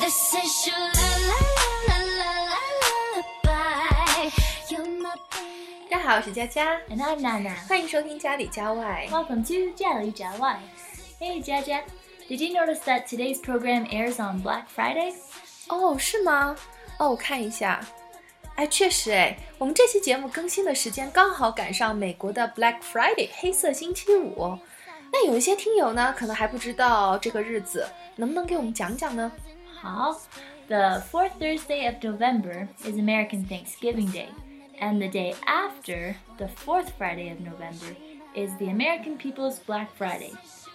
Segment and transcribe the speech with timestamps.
[0.00, 1.40] This is your la la
[1.88, 4.30] la la la lullaby.
[4.68, 5.88] You're my baby.
[5.90, 7.54] 大家好，我是佳佳， And I'm Nana.
[7.66, 9.06] 欢迎收听家里家外。
[9.10, 10.60] Welcome to 家里家外.
[11.20, 11.82] Hey Jaja,
[12.28, 15.14] did you notice that today's program airs on Black Friday?
[15.68, 16.56] 哦，是吗？
[16.98, 17.80] 哦，我看一下。
[18.62, 24.58] 哎，确实哎，我们这期节目更新的时间刚好赶上美国的 Black Friday 黑色星期五。
[25.12, 29.30] 那有一些听友呢，可能还不知道这个日子，能不能给我们讲讲呢？
[29.80, 30.20] 好
[30.66, 34.28] The fourth Thursday of November is American Thanksgiving Day,
[34.78, 37.96] and the day after, the fourth Friday of November,
[38.34, 40.32] is the American People's Black Friday.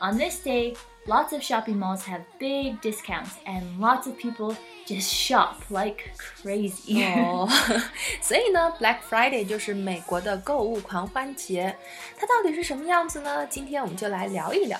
[0.00, 4.54] On this day, lots of shopping malls have big discounts, and lots of people
[4.86, 7.02] just shop like crazy.
[7.02, 7.48] 哦，
[8.20, 11.74] 所以呢，Black Friday 就是美国的购物狂欢节，
[12.18, 13.46] 它到底是什么样子呢？
[13.46, 14.78] 今天我们就来聊一聊。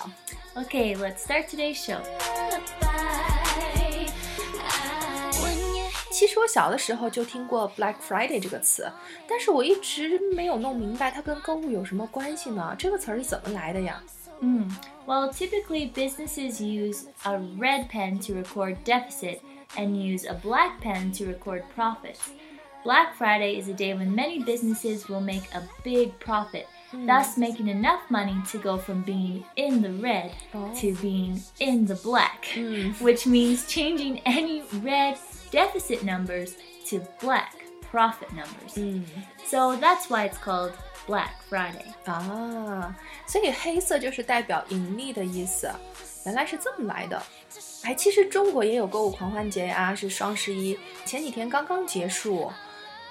[0.54, 1.98] okay, let's start today's show.
[2.26, 4.06] lullaby.
[5.42, 8.90] When you 其实我小的时候就听过 Black Friday 这个词，
[9.28, 12.74] 但是我一直没有弄明白它跟购物有什么关系呢？
[12.78, 14.02] 这个词儿是怎么来的呀？
[14.41, 14.71] Mm.
[15.05, 19.41] Well, typically businesses use a red pen to record deficit
[19.77, 22.31] and use a black pen to record profits.
[22.83, 27.05] Black Friday is a day when many businesses will make a big profit, mm.
[27.05, 30.73] thus making enough money to go from being in the red Oh.
[30.77, 32.99] to being in the black, mm.
[33.07, 35.19] which means changing any red
[35.51, 36.55] deficit numbers
[36.87, 37.55] to black
[37.91, 38.73] profit numbers.
[38.77, 39.03] 嗯
[39.45, 40.71] So that's why it's called
[41.07, 41.93] Black Friday.
[42.05, 42.95] 啊，
[43.27, 45.71] 所以黑色就是代表盈利的意思，
[46.25, 47.21] 原来是这么来的。
[47.83, 52.51] 哎，其实中国也有购物狂欢节呀，是双十一，前几天刚刚结束。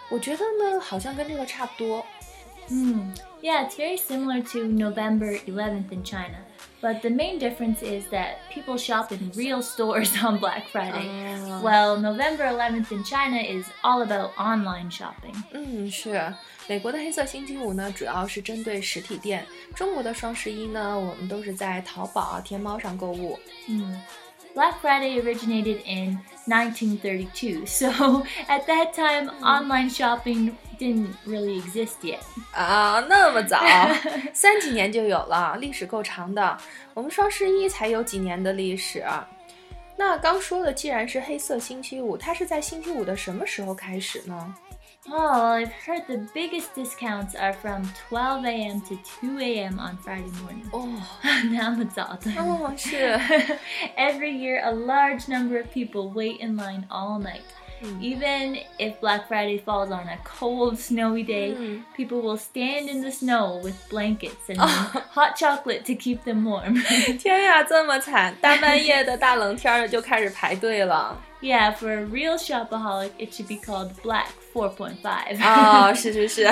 [0.08, 2.04] 我觉得呢，好像跟这个差不多。
[2.68, 3.12] Hmm.
[3.42, 6.38] Yeah, it's very similar to November 11th in China.
[6.81, 11.09] But the main difference is that people shop in real stores on Black Friday.
[11.09, 11.59] Ah.
[11.61, 15.33] While November 11th in China is all about online shopping.
[15.51, 16.33] 嗯，是
[16.67, 19.41] 美国的黑色星期五呢，主要是针对实体店；
[19.73, 23.39] 中国的双十一呢，我们都是在淘宝啊、天猫上购物。
[23.67, 23.95] Hmm.
[24.53, 27.89] Black Friday originated in 1932, so
[28.47, 32.19] at that time, online shopping didn't really exist yet.
[32.53, 33.63] 啊，那么早，
[34.33, 36.57] 三几年就有了，历史够长的。
[36.93, 39.03] 我们双十一才有几年的历史。
[39.97, 44.55] 那刚说的，既然是黑色星期五，它是在星期五的什么时候开始呢？
[45.07, 48.81] Oh, well, I've heard the biggest discounts are from 12 a.m.
[48.89, 49.77] to 2 a.m.
[49.79, 50.67] on Friday morning.
[50.71, 50.89] 哦，
[51.51, 52.31] 那么早的。
[52.41, 53.15] 哦，是，
[53.95, 57.43] Every year, a large number of people wait in line all night.
[58.01, 61.83] Even if Black Friday falls on a cold, snowy day, Mm.
[61.95, 66.73] people will stand in the snow with blankets and hot chocolate to keep them warm.
[67.19, 68.33] 天呀，这么惨！
[68.41, 71.21] 大半夜的大冷天儿的就开始排队了。
[71.41, 74.95] yeah, for a real shopaholic, it should be called Black 4.5.
[75.41, 76.43] 哦，是是是，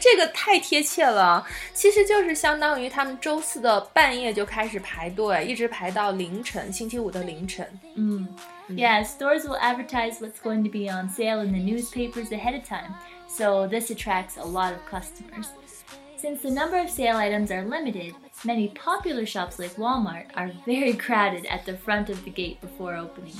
[0.00, 1.46] 这个太贴切了。
[1.72, 7.66] 其实就是相当于他们周四的半夜就开始排队，一直排到凌晨，星期五的凌晨。
[7.96, 8.28] Mm.
[8.68, 12.64] Yeah, stores will advertise what's going to be on sale in the newspapers ahead of
[12.64, 12.94] time,
[13.28, 15.48] so this attracts a lot of customers.
[16.16, 18.14] Since the number of sale items are limited,
[18.44, 22.94] many popular shops like Walmart are very crowded at the front of the gate before
[22.96, 23.34] opening.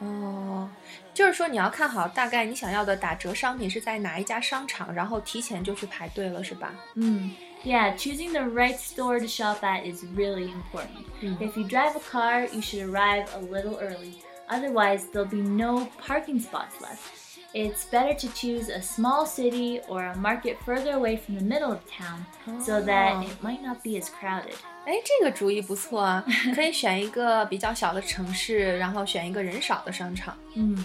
[0.00, 0.68] 哦，
[1.14, 6.74] 就是说你要看好大概你想要的打折商品是在哪一家商场，然后提前就去排队了，是吧？
[6.94, 7.30] Mm.
[7.64, 11.06] Yeah, choosing the right store to shop at is really important.
[11.40, 14.22] If you drive a car, you should arrive a little early.
[14.48, 17.00] Otherwise, there'll be no parking spots left.
[17.54, 21.70] It's better to choose a small city or a market further away from the middle
[21.72, 22.26] of town
[22.60, 23.22] so that Oh.
[23.22, 24.54] it might not be as crowded.
[24.84, 30.36] 哎，这个主意不错啊，可以选一个比较小的城市，然后选一个人少的商场。
[30.54, 30.76] Mm.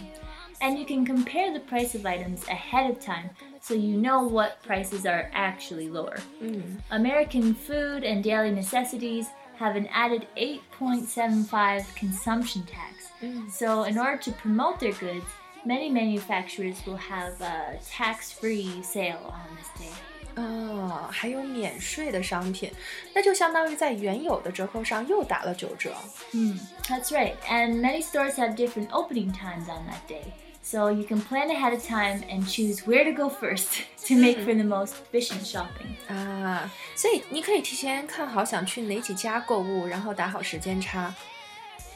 [0.60, 3.32] And you can compare the price of items ahead of time
[3.62, 6.18] so you know what prices are actually lower.
[6.40, 9.26] 嗯， American food and daily necessities
[9.60, 13.12] have an added 8.75 consumption tax.
[13.22, 13.50] Mm.
[13.52, 15.26] So, in order to promote their goods,
[15.66, 19.92] many manufacturers will have a tax free sale on this day.
[20.36, 22.72] 哦，还有免税的商品，
[23.14, 25.94] 那就相当于在原有的折扣上又打了九折。
[26.32, 26.58] Hmm,
[26.88, 27.36] that's right.
[27.50, 30.24] And many stores have different opening times on that day.
[30.64, 34.38] So, you can plan ahead of time and choose where to go first to make
[34.46, 35.96] for the most efficient shopping.
[36.08, 41.14] 啊，所以你可以提前看好想去哪几家购物，然后打好时间差。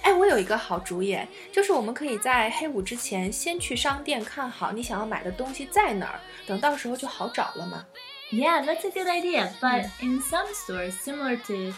[0.02, 1.20] 哎，我有一个好主意，
[1.52, 7.86] 就是我们可以在黑五之前先去商店看好你想要买的东西在哪儿，等到时候就好找了嘛。
[8.32, 9.50] Yeah, that's a good idea.
[9.60, 11.74] But in some stores, similar to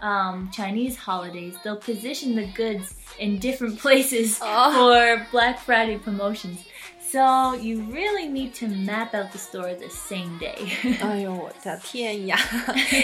[0.00, 4.72] um, Chinese holidays, they'll position the goods in different places Oh.
[4.72, 6.58] for Black Friday promotions.
[7.00, 10.98] So you really need to map out the store the same day.
[11.00, 12.38] 哎呦，我的天呀，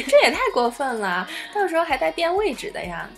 [0.08, 1.28] 这也太过分了！
[1.54, 3.08] 到时候还带变位置的呀。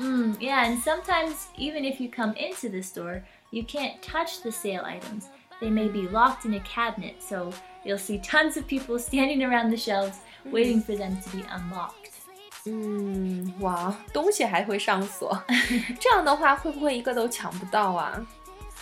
[0.00, 4.52] Mm, yeah, and sometimes even if you come into the store, you can't touch the
[4.52, 5.28] sale items.
[5.60, 7.50] They may be locked in a cabinet, so
[7.84, 12.12] you'll see tons of people standing around the shelves waiting for them to be unlocked.
[12.66, 15.42] 嗯，哇，东西还会上锁，
[16.00, 18.26] 这样的话会不会一个都抢不到啊？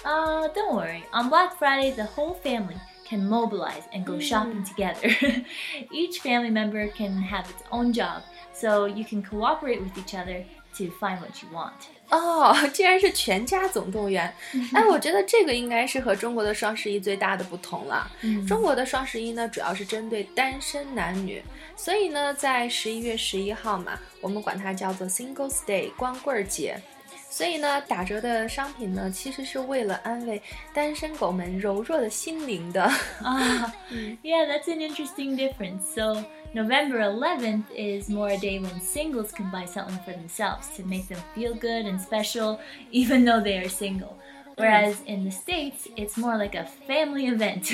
[0.02, 1.02] Uh, don't worry.
[1.12, 2.76] On Black Friday, the whole family
[3.08, 5.08] can mobilize and go shopping together.
[5.92, 10.44] each family member can have its own job, so you can cooperate with each other
[10.77, 11.71] to find what you want.
[12.09, 14.33] 哦， 竟然是全家总动员！
[14.73, 18.09] 哎，我觉得这个应该是和中国的双十一最大的不同了。
[18.47, 21.43] 中国的双十一呢，主要是针对单身男女，
[21.75, 26.81] 所以呢，在十一月十一号嘛，我们管它叫做 Singles Day 光棍儿节。
[27.30, 30.40] 所以呢，打折的商品呢，其实是为了安慰
[30.72, 32.88] 单身狗们柔弱的心灵的。
[33.20, 33.72] Ah,
[34.22, 35.82] yeah, that's an interesting difference.
[35.94, 40.84] So, November 11th is more a day when singles can buy something for themselves to
[40.84, 42.58] make them feel good and special,
[42.92, 44.16] even though they are single.
[44.56, 47.72] Whereas in the States, it's more like a family event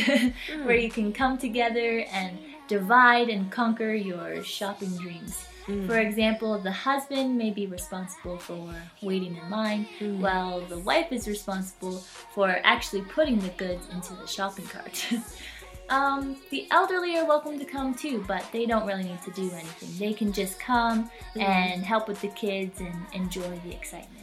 [0.64, 2.38] where you can come together and
[2.68, 5.44] divide and conquer your shopping dreams.
[5.67, 5.87] Mm.
[5.87, 8.57] For example, the husband may be responsible for
[9.01, 10.19] waiting in line, mm.
[10.19, 11.97] while the wife is responsible
[12.33, 15.03] for actually putting the goods into the shopping cart.
[15.89, 19.49] um, the elderly are welcome to come too, but they don't really need to do
[19.53, 19.89] anything.
[19.97, 21.41] They can just come mm.
[21.41, 24.21] and help with the kids and enjoy the excitement.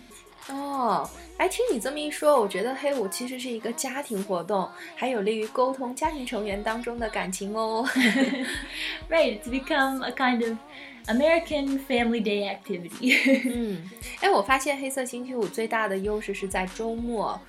[0.48, 7.88] 哦，哎，听你这么一说，我觉得黑五其实是一个家庭活动，还有利于沟通家庭成员当中的感情哦。
[9.08, 10.58] right, to become a kind of
[11.07, 13.17] American Family Day activity.
[13.53, 13.89] 嗯，
[14.19, 17.39] 哎，我发现黑色星期五最大的优势是在周末。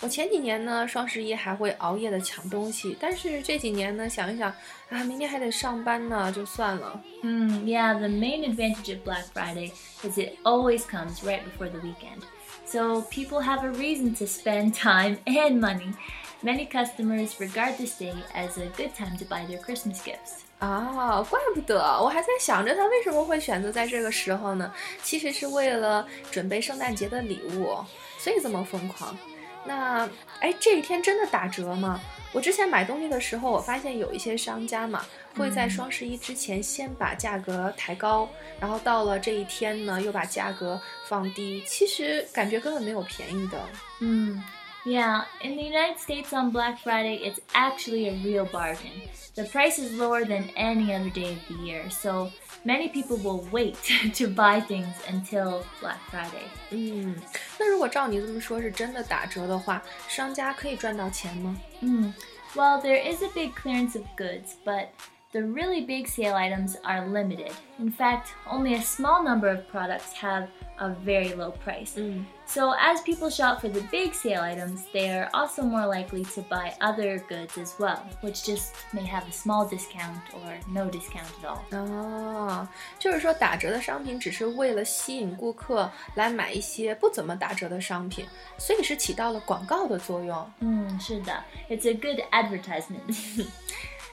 [0.00, 4.52] 我前几年呢，双十一还会熬夜的抢东西，但是这几年呢，想一想
[4.90, 7.00] 啊，明天还得上班呢，就算了。
[7.22, 9.70] Mm, yeah, the main advantage of Black Friday
[10.02, 12.24] is it always comes right before the weekend.
[12.66, 15.94] So people have a reason to spend time and money.
[16.42, 20.44] Many customers regard this day as a good time to buy their Christmas gifts.
[20.59, 24.71] 啊，怪不得我还在想着他为什么会选择在这个时候呢？
[25.01, 27.77] 其实是为了准备圣诞节的礼物，
[28.19, 29.17] 所以这么疯狂。
[29.65, 30.09] 那
[30.39, 32.01] 哎，这一天真的打折吗？
[32.31, 38.27] 我之前买东西的时候，我发现有一些商家嘛，会在双十一之前先把价格抬高，
[38.59, 41.63] 然后到了这一天呢，又把价格放低。
[41.65, 43.61] 其实感觉根本没有便宜的。
[44.01, 44.43] 嗯
[44.86, 48.92] Yeah, in the United States on Black Friday, it's actually a real bargain.
[49.34, 52.30] The price is lower than any other day of the year, so
[52.66, 53.78] many people will wait
[54.14, 56.44] to buy things until Black Friday.
[56.70, 57.16] 嗯，
[57.58, 61.56] 那如果照你这么说，是真的打折的话，商家可以赚到钱吗？
[61.80, 62.12] Mm.
[62.54, 64.88] Well, there is a big clearance of goods, but
[65.32, 67.50] the really big sale items are limited.
[67.80, 70.48] In fact, only a small number of products have
[70.78, 71.94] a very low price.
[71.96, 76.24] 嗯 So, as people shop for the big sale items, they are also more likely
[76.34, 80.90] to buy other goods as well, which just may have a small discount or no
[80.90, 81.62] discount at all.
[81.72, 82.68] 哦，
[82.98, 88.26] 就是说打折的商品只是为了吸引顾客来买一些不怎么打折的商品，
[88.58, 90.52] 所以是起到了广告的作用。
[90.60, 91.42] Mm, 是的.
[91.70, 93.46] It's a good advertisement.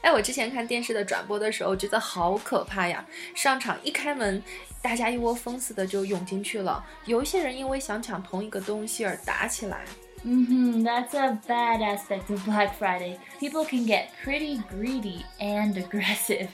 [0.07, 3.05] 哎，我之前看电视的转播的时候，觉得好可怕呀！
[3.35, 4.41] 上场一开门，
[4.81, 9.85] 大家一窝蜂似的就涌进去了，有一些人因为想抢同一个东西而打起来。
[10.26, 13.18] hmm that's a bad aspect of Black Friday.
[13.40, 16.48] People can get pretty greedy and aggressive.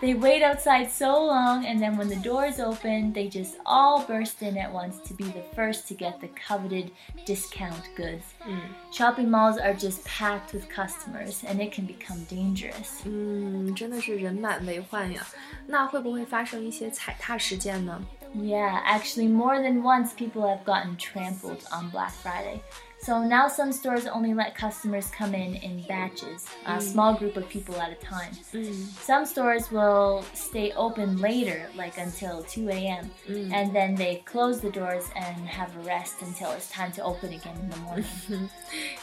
[0.00, 4.42] they wait outside so long, and then when the doors open, they just all burst
[4.42, 6.90] in at once to be the first to get the coveted
[7.24, 8.24] discount goods.
[8.44, 8.58] 嗯
[8.92, 13.02] Shopping malls are just packed with customers, and it can become dangerous.
[13.04, 15.24] 嗯，真的是人满为患呀。
[15.68, 18.02] 那会不会发生一些踩踏事件呢？
[18.34, 22.60] Yeah, actually, more than once people have gotten trampled on Black Friday.
[23.00, 27.48] So now some stores only let customers come in in batches, a small group of
[27.48, 28.32] people at a time.
[28.52, 33.08] 嗯 Some stores will stay open later, like until 2 a.m.,
[33.52, 37.32] and then they close the doors and have a rest until it's time to open
[37.32, 38.48] again in the morning.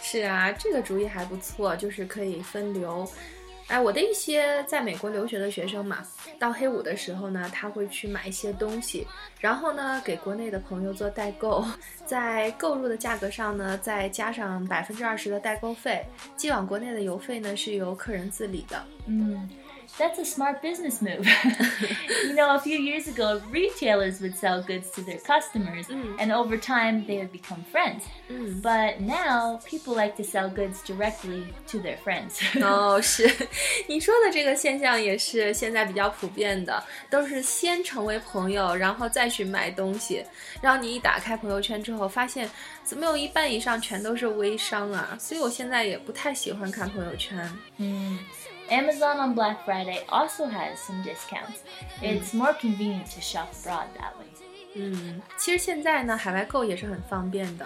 [0.01, 3.10] 是啊，这个主意还不错，就是可以分流。
[3.69, 5.99] 哎，我的一些在美国留学的学生嘛，
[6.39, 9.07] 到黑五的时候呢，他会去买一些东西，
[9.41, 11.63] 然后呢给国内的朋友做代购，
[12.07, 16.03] 在购入的价格上呢再加上百分之二十的代购费，
[16.35, 18.83] 寄往国内的邮费呢是由客人自理的。
[19.07, 19.49] 嗯
[20.00, 21.27] That's a smart business move.
[22.24, 25.86] you know, a few years ago, retailers would sell goods to their customers,
[26.18, 28.03] and over time, they would become friends.
[28.63, 32.39] But now, people like to sell goods directly to their friends.
[32.60, 33.30] 哦，是，
[33.88, 40.25] 你说的这个现象也是现在比较普遍的，都是先成为朋友，然后再去买东西。
[40.60, 42.50] 然后你一打开朋友圈之后，发现
[42.84, 45.15] 怎么有一半以上全都是微商啊？
[45.20, 47.38] 所以我现在也不太喜欢看朋友圈。
[47.77, 48.18] Mm.
[48.70, 51.63] Amazon on Black Friday also has some discounts.
[52.01, 54.27] It's more convenient to shop abroad that way.
[54.75, 57.65] 嗯，其实现在呢，海外购也是很方便的。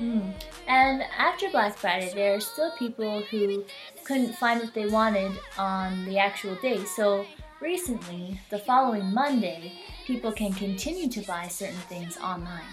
[0.00, 0.32] Mm.
[0.66, 3.64] And after Black Friday, there are still people who
[4.04, 6.84] couldn't find what they wanted on the actual day.
[6.84, 7.26] So
[7.60, 9.72] recently, the following Monday,
[10.06, 12.64] people can continue to buy certain things online.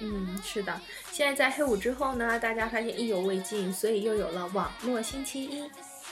[0.00, 0.80] 嗯，是的，
[1.12, 5.62] 现在在黑五之后呢，大家发现意犹未尽，所以又有了网络星期一。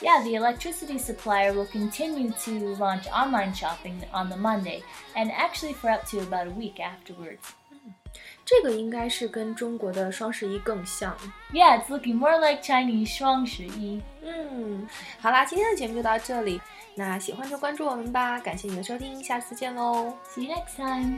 [0.01, 4.81] Yeah, the electricity supplier will continue to launch online shopping on the Monday,
[5.15, 7.53] and actually for up to about a week afterwards.
[8.45, 11.15] 这个应该是跟中国的双十一更像。
[11.53, 14.85] Yeah, it's looking more like Chinese 双十一.嗯，
[15.21, 16.59] 好啦，今天的节目就到这里。
[16.95, 20.13] 那喜欢就关注我们吧，感谢你的收听，下次见喽。
[20.27, 21.17] See you next time.